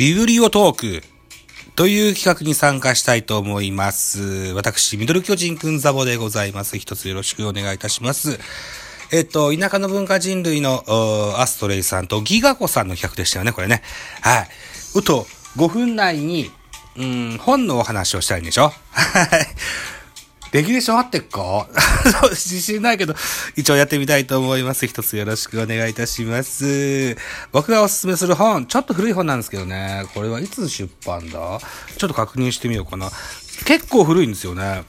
[0.00, 1.02] ビブリオトーク
[1.76, 4.54] という企画に参加したいと思います。
[4.54, 6.78] 私、ミドル巨人くんザボでございます。
[6.78, 8.38] 一つよろしくお願いいたします。
[9.12, 10.84] えっと、田舎の文化人類の
[11.36, 13.82] アストレイさんとギガ子さんの企画でしたよね、これね。
[14.22, 14.48] はい。
[14.94, 15.26] うと、
[15.58, 16.50] 5分内に、
[16.96, 18.72] うん、本のお話をしたいんでしょ？
[18.92, 19.46] はい。
[20.52, 21.68] できるでしょ合ってっか？
[22.30, 23.14] 自信ないけど、
[23.56, 24.86] 一応やってみたいと思います。
[24.86, 27.16] 一つよろしくお願いいたします。
[27.52, 30.04] 僕がおすすめする本、ちょっと古い本なんですけどね。
[30.12, 31.60] これはいつ出版だ？
[31.96, 33.10] ちょっと確認してみようかな。
[33.64, 34.82] 結構古いんですよね。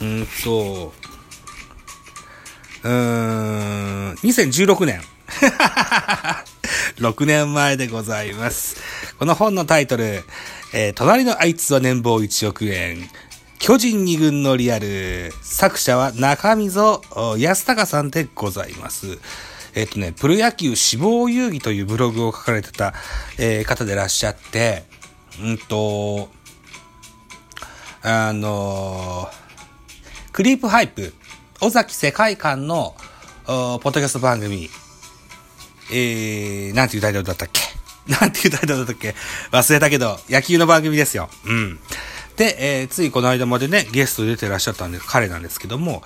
[0.00, 0.92] うんと、
[2.82, 5.02] うーん、2016年。
[6.98, 8.76] 6年前でございます。
[9.18, 10.22] この本のタイトル、
[10.72, 13.08] えー隣のあいつは年俸1億円。
[13.58, 15.32] 巨人二軍のリアル。
[15.42, 19.18] 作者は中溝お安隆さんでございます。
[19.74, 22.94] えっ、とね、プロ野球志望遊戯というブログを書かれてた、
[23.38, 24.84] えー方でいらっしゃって、
[25.42, 26.28] うんと、
[28.02, 29.48] あのー
[30.32, 31.12] クリープハイプ、
[31.60, 32.94] 尾崎世界観の、
[33.44, 34.70] ポッドキャスト番組、
[35.90, 37.60] えー、なんていうタイトルだったっけ？
[38.08, 39.14] なんていうタイトルだったっけ？
[39.50, 41.28] 忘れたけど、野球の番組ですよ。
[41.44, 41.80] うん。
[42.38, 46.02] で、えーついこの間までね、ゲスト出てらっしゃったんで、彼なんですけども、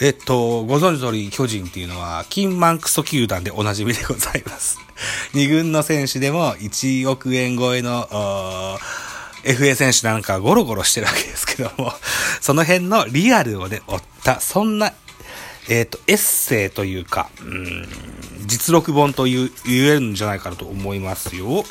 [0.00, 4.80] えっと、ご存知の通り、巨人っていうのは、金満クソ球団でおなじみでございます。
[5.32, 8.08] 二軍の選手でも1億円超えの、
[9.44, 11.92] FA 選手なんかゴロゴロしてるわけですけども、
[12.42, 14.92] その辺のリアルをね、追った、そんな、
[15.68, 17.88] えっ、と、エッセイというか、うん、
[18.46, 21.64] 実録本という言えるんじゃないかなと思いますよ。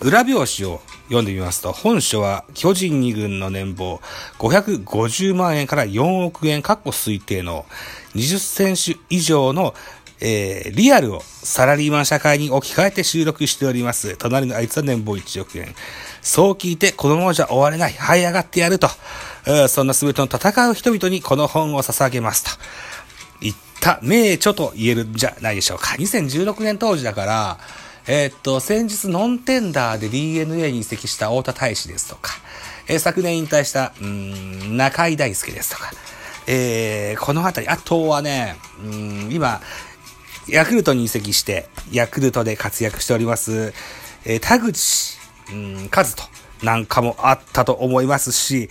[0.00, 4.00] 裏表紙を読んでみますと、本書は巨人2軍の年俸
[4.38, 7.66] 550万円から4億円、かっこ推定の
[8.14, 9.74] 20選手以上の
[10.20, 14.16] えーリアルをサラリーマン社会に置き換えて収録しております。
[14.18, 15.74] 隣のあいつは年俸1億円。
[16.20, 17.92] そう聞いて、このままじゃ終われない。
[17.92, 18.88] 這い上がってやると。
[19.46, 22.50] うんそんな全ての戦う人々にこの本を捧げますと。
[23.80, 25.96] た名著と言えるんじゃないでしょうか。
[25.98, 27.58] 2016年当時だから、
[28.06, 32.32] えーっと、先日ノンテンダーで DNA に移籍した太田大使ですとか、
[32.88, 35.92] えー昨年引退した、うん、中井大輔ですとか、
[36.46, 39.60] えーこのあたり、あとはね、うん、今、
[40.48, 43.72] ヤクルトに移籍して、ヤクルトで活躍しております、
[44.24, 45.18] えー田口、
[45.52, 46.22] うん、和人
[46.62, 48.70] なんかもあったと思いますし、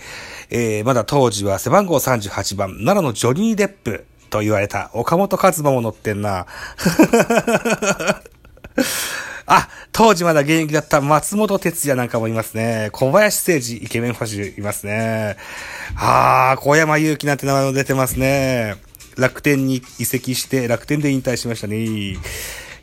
[0.50, 6.46] えーまだ当時は背番号38番、奈良のジョニー・デップと言われた岡本和真も乗ってんな。
[9.46, 12.88] あ、当時まだ現役だった松本哲也なんかもいますね。
[12.92, 15.36] 小林誠司イケメンファシいますね。
[15.96, 18.76] あー、小山祐希なんて名前も出てますね。
[19.16, 21.76] 楽天に移籍して楽天で引退しましたね。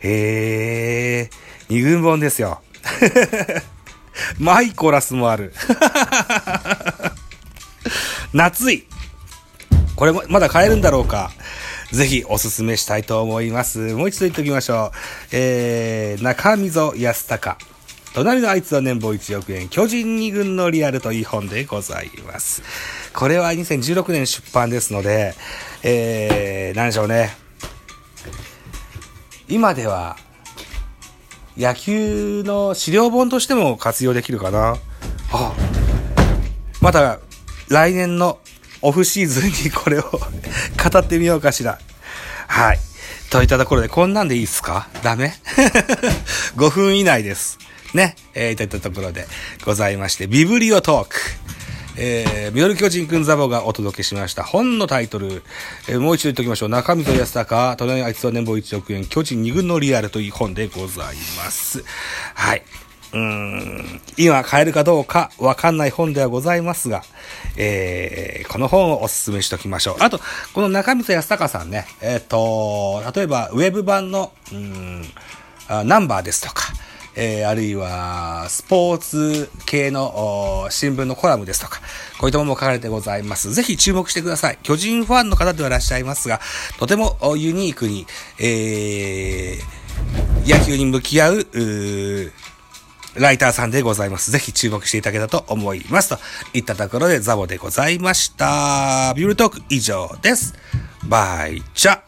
[0.04, 2.62] えー、二軍本ですよ。
[4.38, 5.54] マイコラスもある。
[8.34, 8.86] 夏い。
[9.98, 11.32] これも、まだ買えるんだろうか。
[11.92, 13.96] ぜひおすすめしたいと思います。
[13.96, 14.98] もう一度言っておきましょう。
[15.32, 17.56] えー、中溝康隆。
[18.14, 19.70] 隣のあいつは年俸1億円。
[19.70, 22.62] 巨人2軍のリアルという本でございます。
[23.16, 25.34] これは2016年出版ですので、
[25.82, 27.36] えー、何でしょうね。
[29.48, 30.16] 今では、
[31.58, 34.76] 野球の資料本としても活用できるかな。
[35.32, 35.54] あ、
[36.82, 37.20] また
[37.70, 38.38] 来年の
[38.82, 41.80] オフシーズンにこれを 語ってみようかしら。
[42.48, 42.80] はい。
[43.30, 44.88] といったところで、こんなんでいいですか？
[45.04, 45.36] ダメ
[46.56, 47.58] ?5 分以内です。
[47.94, 48.16] ね？
[48.34, 49.28] えー、といったところで
[49.66, 51.16] ございまして、ビブリオトーク。
[52.00, 54.44] えー、ミドル巨人くんザボがお届けしました。
[54.44, 55.42] 本のタイトル、
[55.88, 56.70] えーもう一度言っておきましょう。
[56.70, 61.84] 中溝康隆、隣のあいつは年俸1億円、巨人2軍のリアルという本でございます。
[62.36, 62.64] はい。
[63.18, 67.02] うん、今買えるかどうかわかんない本ではございますが、
[67.58, 69.96] えー、この本をお勧めしておきましょう。
[70.02, 70.20] あと、
[70.54, 75.04] この中溝康隆さんね、えっ、と、例えばウェブ版の、うん、
[75.68, 76.66] あナンバーですとか、
[77.16, 81.82] えーあるいは、スポーツ系の新聞のコラムですとか、
[82.20, 83.52] こういったものも書かれてございます。
[83.52, 84.60] ぜひ注目してください。
[84.62, 86.40] 巨人ファンの方ではいらっしゃいますが、
[86.78, 88.06] とてもユニークに、
[88.40, 89.88] えー
[90.46, 92.32] 野球に向き合う、う
[93.20, 94.32] ライターさんでございます。
[94.32, 96.10] ぜひ注目していただけたと思います。
[96.10, 96.20] と
[96.54, 99.14] いったところでザボでございました。
[99.16, 100.54] ビュールトーク以上です。
[101.08, 102.02] バイチャ